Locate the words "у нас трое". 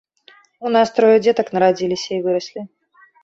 0.69-1.17